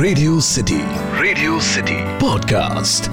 Radio 0.00 0.40
city 0.40 0.80
radio 1.20 1.60
city 1.60 2.18
podcast 2.18 3.10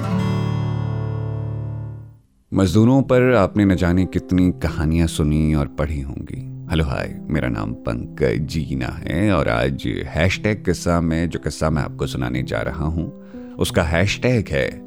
मजदूरों 2.54 3.02
पर 3.02 3.34
आपने 3.34 3.64
न 3.64 3.74
जाने 3.76 4.06
कितनी 4.06 4.52
कहानियाँ 4.52 5.06
सुनी 5.06 5.54
और 5.54 5.68
पढ़ी 5.68 6.00
होंगी। 6.00 6.68
हेलो, 6.70 6.84
हाय, 6.84 7.20
मेरा 7.20 7.48
नाम 7.48 7.72
पंकज 7.72 8.46
जीना 8.46 8.86
है 8.86 9.32
और 9.32 9.48
आज 9.48 9.86
हैशटैग 9.86 10.64
किस्सा 10.64 11.00
में, 11.00 11.28
जो 11.28 11.38
किस्सा 11.38 11.70
मैं 11.70 11.82
आपको 11.82 12.06
सुनाने 12.06 12.42
जा 12.42 12.60
रहा 12.60 12.84
हूँ, 12.84 13.22
उसका 13.56 13.82
हैशटैग 13.82 14.48
है 14.48 14.82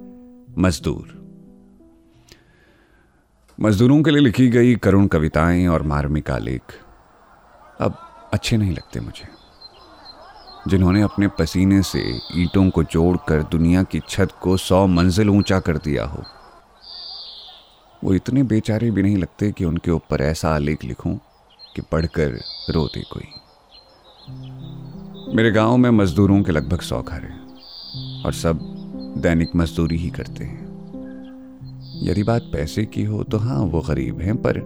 मजदूर। 0.58 1.30
मजदूरों 3.60 4.04
के 4.04 4.12
लिए 4.12 4.22
लिखी 4.22 4.50
गई 4.50 4.76
करुण 4.76 5.08
कविताएँ 5.08 5.68
और 5.68 5.84
मार्मिक 5.84 6.32
आलेख 6.32 6.62
अब 7.80 7.98
अच्छे 8.34 8.58
नहीं 8.58 8.72
लगते 8.72 9.00
मुझे। 9.00 9.41
जिन्होंने 10.68 11.02
अपने 11.02 11.28
पसीने 11.28 11.82
से 11.82 12.02
ईंटों 12.36 12.70
को 12.70 12.84
जोड़कर 12.84 13.44
दुनिया 13.44 13.84
की 13.84 14.02
छत 14.10 14.30
को 14.42 14.58
सौ 14.58 14.88
मंजिल 14.88 15.30
ऊँचा 15.30 15.60
कर 15.60 15.78
दिया 15.78 16.06
हो। 16.06 16.24
वो 18.04 18.14
इतने 18.14 18.44
बेचारे 18.44 18.92
भी 18.92 19.04
नहीं 19.04 19.18
लगते 19.18 19.52
कि 19.52 19.66
उनके 19.66 19.92
ऊपर 19.92 20.22
ऐसा 20.22 20.50
आलेख 20.50 20.84
लिखूं 20.84 21.16
कि 21.76 21.82
पढ़कर 21.82 22.40
रो 22.70 22.86
दे 22.88 23.02
कोई। 23.02 23.28
मेरे 25.36 25.52
गाँव 25.52 25.78
में 25.78 25.90
मजदूरों 25.90 26.44
के 26.44 26.52
लगभग 26.52 26.82
सौ 26.82 27.02
घर 27.02 27.22
हैं 27.22 28.24
और 28.26 28.34
सब 28.34 28.60
दैनिक 29.18 29.56
मजदूरी 29.56 29.98
ही 29.98 30.10
करते 30.10 30.44
हैं। 30.44 30.60
यदि 32.04 32.24
बात 32.24 32.42
पैसे 32.54 32.86
की 32.86 33.04
हो 33.04 33.24
तो 33.24 33.38
हाँ 33.38 33.60
वो 33.60 33.82
गरीब 33.82 34.22
हैं, 34.22 34.36
पर 34.38 34.62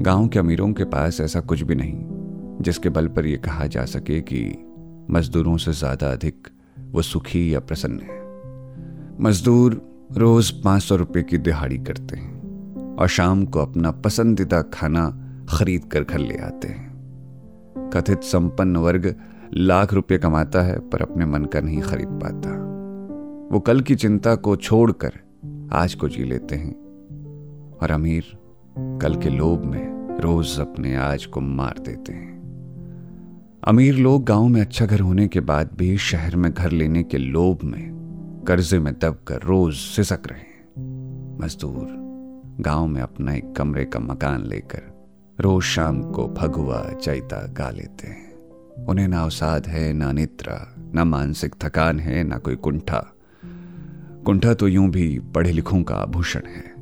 गाँव 0.00 0.28
के 0.28 0.38
अमीरों 0.38 0.72
के 0.72 0.84
पास 0.84 1.20
ऐसा 1.20 1.40
कुछ 1.40 1.60
भी 1.60 1.74
नहीं, 1.74 1.94
जिसके 2.62 2.88
बल 2.88 3.08
पर 3.08 3.26
यह 3.26 3.36
कहा 3.36 3.66
जा 3.66 3.84
सके 3.84 4.20
कि 4.20 4.40
मजदूरों 5.10 5.56
से 5.56 5.72
ज़्यादा 5.72 6.10
अधिक, 6.12 6.48
वो 6.90 7.02
सुखी 7.02 7.54
या 7.54 7.60
प्रसन्न 7.60 8.00
है। 8.00 8.18
मजदूर 9.20 9.80
रोज 10.12 10.50
पाँच 10.50 10.82
सौ 10.82 10.96
रुपए 10.96 11.22
की 11.22 11.38
दिहाड़ी 11.38 11.78
करते 11.78 12.16
हैं 12.16 12.96
और 12.96 13.08
शाम 13.08 13.44
को 13.44 13.58
अपना 13.58 13.90
पसंदीदा 13.90 14.62
खाना 14.62 15.08
खरीद 15.50 15.84
कर 15.84 16.04
घर 16.04 16.18
ले 16.18 16.36
आते 16.36 16.68
हैं। 16.68 17.90
कथित 17.94 18.22
संपन्न 18.22 18.76
वर्ग 18.76 19.14
लाख 19.54 19.92
रुपए 19.94 20.18
कमाता 20.18 20.62
है, 20.62 20.78
पर 20.80 21.02
अपने 21.02 21.26
मन 21.26 21.44
का 21.44 21.60
नहीं 21.60 21.80
खरीद 21.80 22.08
पाता। 22.22 22.50
वो 23.52 23.60
कल 23.60 23.80
की 23.80 23.94
चिंता 23.94 24.34
को 24.34 24.56
छोड़कर 24.56 25.12
आज 25.72 25.94
को 25.94 26.08
जी 26.08 26.24
लेते 26.24 26.56
हैं 26.56 26.74
और 27.82 27.90
अमीर 27.90 28.38
कल 29.02 29.14
के 29.14 29.28
लोभ 29.28 29.64
में 29.64 30.18
रोज 30.20 30.58
अपने 30.60 30.96
आज 30.96 31.26
को 31.26 31.40
मार 31.40 31.78
देते 31.78 32.12
हैं। 32.12 32.39
अमीर 33.64 33.94
लोग 33.94 34.24
गाँव 34.24 34.48
में 34.48 34.60
अच्छा 34.60 34.86
घर 34.86 35.00
होने 35.00 35.28
के 35.28 35.40
बाद 35.40 35.70
भी 35.76 35.98
शहर 35.98 36.36
में 36.36 36.52
घर 36.52 36.70
लेने 36.70 37.02
के 37.02 37.18
लोभ 37.18 37.58
में, 37.62 38.44
कर्जे 38.48 38.78
में 38.78 38.94
दबकर 38.94 39.42
रोज 39.42 39.74
सिसक 39.74 40.20
रहे 40.26 40.38
हैं। 40.38 41.38
मजदूर, 41.40 41.86
गाँव 42.60 42.86
में 42.86 43.02
अपना 43.02 43.34
एक 43.34 43.52
कमरे 43.56 43.84
का 43.84 44.00
मकान 44.00 44.46
लेकर 44.46 45.10
रोज 45.40 45.64
शाम 45.64 46.02
को 46.02 46.28
भगुआ 46.28 46.92
चैता 46.92 47.46
गा 47.46 47.70
लेते 47.70 48.06
हैं। 48.06 48.32
उन्हें 48.86 49.08
ना 49.08 49.22
अवसाद 49.22 49.66
है, 49.66 49.92
ना 49.92 50.12
निद्रा 50.12 50.74
ना 50.94 51.04
मानसिक 51.04 51.54
थकान 51.54 52.00
है, 52.00 52.24
ना 52.24 52.38
कोई 52.38 52.56
कुंठा। 52.56 53.14
कुंठा 54.24 54.54
तो 54.54 54.68
यूँ 54.68 54.88
भी 54.88 55.18
पढ़े 55.18 55.52
लिखों 55.52 55.82
का 55.82 55.94
आभूषण 55.94 56.40
है। 56.40 56.74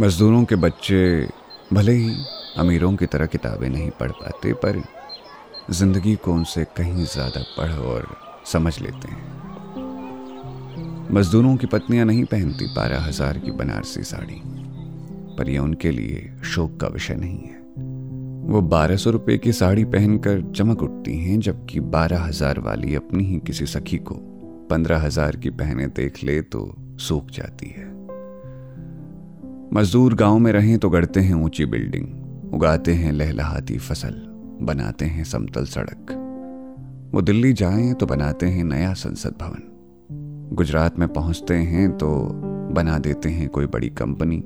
मजदूरों 0.00 0.44
के 0.44 0.56
बच्चे 0.56 1.28
भले 1.72 1.92
ही 1.92 2.14
अमीरों 2.58 2.94
की 2.96 3.06
तरह 3.06 3.26
किताबें 3.26 3.68
नहीं 3.68 3.90
पढ़ 3.90 4.10
पाते, 4.12 4.52
पर 4.54 4.82
ज़िंदगी 5.70 6.14
को 6.16 6.32
उनसे 6.32 6.64
कहीं 6.76 7.04
ज़्यादा 7.06 7.42
पढ़ 7.58 7.72
और 7.72 8.06
समझ 8.46 8.78
लेते 8.80 9.10
हैं। 9.10 9.38
मजदूरों 11.10 11.56
की 11.56 11.66
पत्नियाँ 11.66 12.04
नहीं 12.06 12.24
पहनती 12.24 12.66
बारह 12.74 13.00
हज़ार 13.00 13.38
की 13.38 13.50
बनारसी 13.52 14.02
साड़ी, 14.04 14.40
पर 15.36 15.48
यह 15.48 15.60
उनके 15.60 15.90
लिए 15.90 16.30
शोक 16.44 16.78
का 16.80 16.88
विषय 16.88 17.14
नहीं 17.14 17.38
है। 17.38 17.58
वो 18.48 18.60
बारह 18.62 18.96
सौ 18.96 19.10
रुपए 19.10 19.36
की 19.38 19.52
साड़ी 19.52 19.84
पहनकर 19.86 20.40
चमक 20.56 20.82
उठती 20.82 21.18
हैं, 21.18 21.38
जबकि 21.40 21.80
बारह 21.80 22.22
हज़ार 22.22 22.60
वाली 22.60 22.94
अपनी 22.94 23.24
ही 23.24 23.38
किसी 23.46 23.66
सखी 23.66 23.98
को 23.98 24.14
पंद्रह 24.70 24.98
हज़ार 24.98 25.36
की 25.36 25.50
पहने 25.52 25.86
देख 25.88 26.22
ले 26.24 26.40
तो 26.42 26.74
सूख 26.98 27.30
जाती 27.30 27.68
है। 27.68 27.88
मजदूर 29.74 30.14
गाँव 30.14 30.38
में 30.38 30.52
रहें 30.52 30.78
तो 30.78 30.90
गढ़ते 30.90 31.20
हैं 31.20 31.34
ऊँची 31.34 31.64
बिल्डिंग। 31.66 32.06
उगाते 32.52 32.92
हैं 32.92 33.12
लहलहाती 33.12 33.78
फ़सल, 33.78 34.14
बनाते 34.62 35.04
हैं 35.04 35.24
समतल 35.24 35.64
सड़क। 35.64 36.16
वो 37.14 37.22
दिल्ली 37.22 37.52
जाएँ 37.52 37.94
तो 37.94 38.06
बनाते 38.06 38.46
हैं 38.46 38.64
नया 38.64 38.92
संसद 38.92 39.34
भवन। 39.40 39.66
गुजरात 40.52 40.98
में 40.98 41.08
पहुँचते 41.08 41.54
हैं 41.54 41.98
तो 41.98 42.16
बना 42.72 42.98
देते 42.98 43.28
हैं 43.28 43.48
कोई 43.48 43.66
बड़ी 43.66 43.88
कंपनी। 43.88 44.42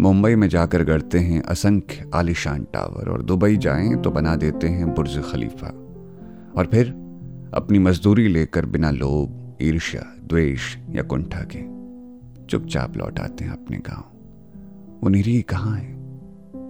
मुंबई 0.00 0.34
में 0.34 0.48
जाकर 0.48 0.84
गढ़ते 0.84 1.18
हैं 1.18 1.42
असंख्य 1.42 2.10
आलिशान 2.14 2.64
टावर 2.64 3.08
और 3.08 3.22
दुबई 3.22 3.56
जाएँ 3.56 3.96
तो 3.96 4.10
बना 4.10 4.36
देते 4.36 4.68
हैं 4.68 4.94
बुर्ज 4.94 5.22
खलीफा। 5.32 5.68
और 6.56 6.68
फिर 6.70 6.88
अपनी 7.54 7.78
मजदूरी 7.78 8.28
लेकर 8.28 8.66
बिना 8.66 8.90
लोभ, 8.90 9.58
ईर्ष्या, 9.62 10.02
द्वेष 10.24 10.76
या 10.90 11.02
कुंठा 11.02 11.40
के 11.54 11.62
चुपचाप 12.46 12.96
लौट 12.96 13.18
आते 13.18 13.44
हैं 13.44 13.50
अपने 13.50 13.78
गाँव। 13.78 15.04
वो 15.04 15.08
निरी 15.08 15.42
कहाँ 15.42 15.76
है? 15.76 16.07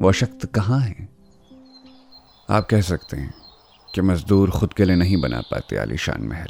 वो 0.02 0.12
शक्त 0.12 0.46
कहाँ 0.46 0.80
है? 0.80 1.08
आप 2.50 2.66
कह 2.70 2.80
सकते 2.80 3.16
हैं 3.16 3.34
कि 3.94 4.00
मजदूर 4.00 4.50
खुद 4.50 4.72
के 4.72 4.84
लिए 4.84 4.96
नहीं 4.96 5.20
बना 5.20 5.40
पाते 5.40 5.76
आलिशान 5.76 6.22
महल। 6.22 6.48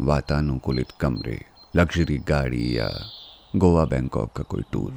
वातानुकूलित 0.00 0.86
कमरे 1.00 1.44
लग्जरी 1.76 2.18
गाड़ी 2.18 2.78
या 2.78 2.90
गोवा 3.56 3.84
बैंकॉक 3.84 4.32
का 4.32 4.42
कोई 4.42 4.62
टूर 4.72 4.90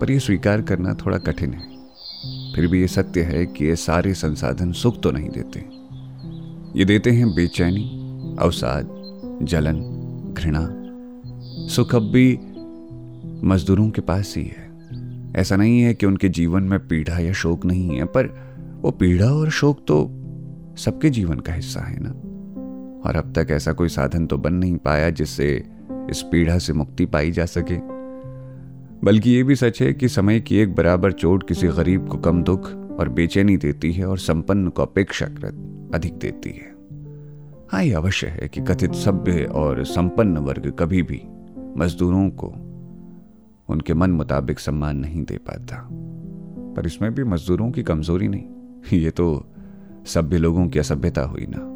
पर 0.00 0.10
यह 0.10 0.18
स्वीकार 0.18 0.62
करना 0.62 0.94
थोड़ा 0.94 1.18
कठिन 1.18 1.54
है। 1.54 1.70
फिर 2.54 2.66
भी 2.66 2.80
ये 2.80 2.88
सत्य 2.88 3.22
है 3.22 3.46
कि 3.46 3.64
ये 3.64 3.76
सारे 3.76 4.14
संसाधन 4.14 4.72
सुख 4.72 5.00
तो 5.00 5.10
नहीं 5.10 5.28
देते। 5.28 5.68
ये 6.78 6.84
देते 6.84 7.10
हैं 7.10 7.34
बेचैनी, 7.34 7.88
अवसाद, 8.40 8.88
जलन, 9.42 9.80
घृणा। 10.36 10.68
सुख 11.68 11.94
अब 11.94 12.02
भी 12.02 12.38
मजदूरों 13.48 13.90
के 13.90 14.00
पास 14.00 14.34
ही 14.36 14.44
है। 14.44 14.71
ऐसा 15.36 15.56
नहीं 15.56 15.80
है 15.80 15.94
कि 15.94 16.06
उनके 16.06 16.28
जीवन 16.28 16.62
में 16.62 16.88
पीड़ा 16.88 17.18
या 17.18 17.32
शोक 17.32 17.64
नहीं 17.64 17.98
है, 17.98 18.04
पर 18.04 18.26
वो 18.82 18.90
पीड़ा 18.90 19.26
और 19.26 19.50
शोक 19.50 19.84
तो 19.88 20.10
सबके 20.76 21.10
जीवन 21.10 21.38
का 21.38 21.52
हिस्सा 21.52 21.80
है 21.80 21.98
ना? 22.00 22.10
और 23.08 23.16
अब 23.16 23.32
तक 23.36 23.46
ऐसा 23.50 23.72
कोई 23.72 23.88
साधन 23.88 24.26
तो 24.26 24.38
बन 24.38 24.54
नहीं 24.54 24.76
पाया 24.76 25.10
जिससे 25.10 25.64
इस 26.10 26.22
पीड़ा 26.22 26.58
से 26.58 26.72
मुक्ति 26.72 27.06
पाई 27.06 27.30
जा 27.30 27.46
सके। 27.46 27.76
बल्कि 29.06 29.30
ये 29.30 29.42
भी 29.42 29.56
सच 29.56 29.82
है 29.82 29.92
कि 29.92 30.08
समय 30.08 30.40
की 30.40 30.56
एक 30.56 30.74
बराबर 30.74 31.12
चोट 31.12 31.48
किसी 31.48 31.68
गरीब 31.68 32.08
को 32.08 32.18
कम 32.18 32.42
दुख 32.42 32.66
और 32.98 33.08
बेचैनी 33.08 33.56
देती 33.56 33.92
है 33.92 34.06
और 34.06 34.18
संपन्न 34.18 34.68
को 34.68 34.82
अपेक्षाकृत 34.82 35.90
अधिक 35.94 36.14
देती 36.14 36.50
है। 36.50 36.72
हाँ 37.72 37.84
ये 37.84 37.92
अवश्य 37.92 38.26
है 38.26 38.48
कि 38.48 38.60
कथित 38.60 38.92
सभ्य 38.92 39.44
और 39.44 39.84
संपन्न 39.84 40.38
वर्ग 40.38 40.72
कभी 40.78 41.02
भी 41.02 41.22
मजदूरों 41.76 42.30
को 42.30 42.54
उनके 43.72 43.94
मन 43.94 44.10
मुताबिक 44.10 44.58
सम्मान 44.58 44.96
नहीं 44.96 45.24
दे 45.24 45.36
पाता। 45.38 45.88
पर 46.76 46.86
इसमें 46.86 47.14
भी 47.14 47.24
मजदूरों 47.24 47.70
की 47.70 47.82
कमज़ोरी 47.82 48.28
नहीं। 48.28 49.00
ये 49.00 49.10
तो 49.10 49.54
सभ्य 50.06 50.38
लोगों 50.38 50.68
की 50.68 50.78
असभ्यता 50.78 51.22
हुई 51.22 51.46
ना। 51.48 51.68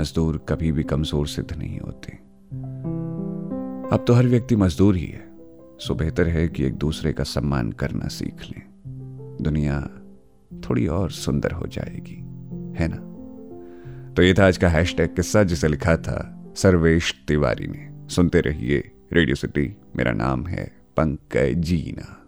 मजदूर 0.00 0.46
कभी 0.48 0.72
भी 0.72 0.82
कमज़ोर 0.82 1.26
सिद्ध 1.26 1.56
नहीं 1.58 1.78
होते। 1.80 2.12
अब 3.94 4.04
तो 4.08 4.14
हर 4.14 4.26
व्यक्ति 4.26 4.56
मजदूर 4.56 4.96
ही 4.96 5.06
है। 5.06 5.28
सो 5.78 5.94
बेहतर 5.94 6.28
है 6.28 6.48
कि 6.48 6.64
एक 6.64 6.74
दूसरे 6.74 7.12
का 7.12 7.24
सम्मान 7.24 7.72
करना 7.72 8.08
सीख 8.08 8.42
लें। 8.42 8.62
दुनिया 9.42 9.80
थोड़ी 10.60 10.86
और 10.86 11.10
सुंदर 11.10 11.52
हो 11.52 11.66
जाएगी, 11.66 12.16
है 12.82 12.88
ना? 12.88 12.96
तो 14.12 14.22
ये 14.22 14.34
था 14.34 14.46
आज 14.46 14.56
का 14.56 14.68
हैशटैग 14.68 15.14
किस्सा, 15.16 15.42
जिसे 15.42 15.68
लिखा 15.68 15.96
था 15.96 16.52
सर्वेश 16.56 17.24
तिवारी 17.28 17.66
ने। 17.66 18.08
सुनते 18.08 18.40
रहिए 18.40 18.90
रेडियो 19.12 19.34
सिटी, 19.34 19.76
मेरा 19.96 20.12
नाम 20.12 20.46
है 20.46 20.79
pancheggina. 20.94 22.19